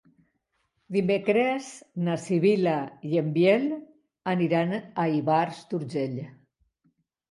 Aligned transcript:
Dimecres 0.95 1.67
na 2.09 2.17
Sibil·la 2.25 2.75
i 3.11 3.23
en 3.23 3.31
Biel 3.39 3.71
aniran 4.35 4.77
a 4.85 5.11
Ivars 5.23 5.65
d'Urgell. 5.73 6.23